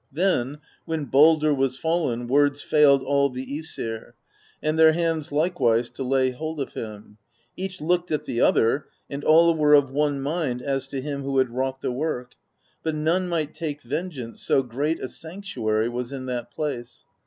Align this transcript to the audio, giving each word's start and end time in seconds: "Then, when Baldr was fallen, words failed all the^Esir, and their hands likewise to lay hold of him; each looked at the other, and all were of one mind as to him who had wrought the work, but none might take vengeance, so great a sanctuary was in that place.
"Then, 0.11 0.61
when 0.85 1.05
Baldr 1.05 1.55
was 1.55 1.77
fallen, 1.77 2.25
words 2.27 2.63
failed 2.63 3.03
all 3.03 3.29
the^Esir, 3.31 4.13
and 4.59 4.79
their 4.79 4.93
hands 4.93 5.31
likewise 5.31 5.91
to 5.91 6.01
lay 6.03 6.31
hold 6.31 6.59
of 6.59 6.73
him; 6.73 7.19
each 7.55 7.79
looked 7.79 8.09
at 8.09 8.25
the 8.25 8.41
other, 8.41 8.87
and 9.11 9.23
all 9.23 9.53
were 9.55 9.75
of 9.75 9.91
one 9.91 10.19
mind 10.19 10.63
as 10.63 10.87
to 10.87 11.01
him 11.01 11.21
who 11.21 11.37
had 11.37 11.51
wrought 11.51 11.81
the 11.81 11.91
work, 11.91 12.31
but 12.81 12.95
none 12.95 13.29
might 13.29 13.53
take 13.53 13.83
vengeance, 13.83 14.41
so 14.41 14.63
great 14.63 14.99
a 14.99 15.07
sanctuary 15.07 15.87
was 15.87 16.11
in 16.11 16.25
that 16.25 16.49
place. 16.49 17.05